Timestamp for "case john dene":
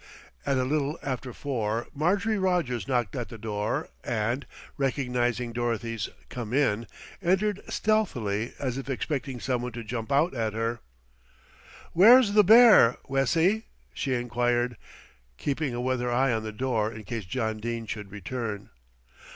17.03-17.85